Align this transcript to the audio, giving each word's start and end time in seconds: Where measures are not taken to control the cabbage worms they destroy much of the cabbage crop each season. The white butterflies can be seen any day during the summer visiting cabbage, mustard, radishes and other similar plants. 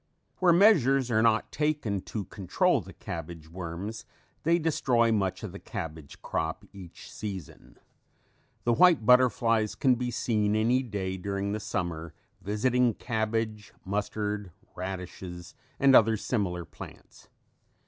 Where 0.39 0.51
measures 0.51 1.11
are 1.11 1.21
not 1.21 1.51
taken 1.51 2.01
to 2.09 2.25
control 2.25 2.81
the 2.81 2.91
cabbage 2.91 3.47
worms 3.51 4.03
they 4.41 4.57
destroy 4.57 5.11
much 5.11 5.43
of 5.43 5.51
the 5.51 5.59
cabbage 5.59 6.23
crop 6.23 6.65
each 6.73 7.11
season. 7.11 7.77
The 8.63 8.73
white 8.73 9.05
butterflies 9.05 9.75
can 9.75 9.93
be 9.93 10.09
seen 10.09 10.55
any 10.55 10.81
day 10.81 11.17
during 11.17 11.51
the 11.51 11.59
summer 11.59 12.15
visiting 12.41 12.95
cabbage, 12.95 13.73
mustard, 13.85 14.51
radishes 14.73 15.53
and 15.79 15.95
other 15.95 16.17
similar 16.17 16.65
plants. 16.65 17.29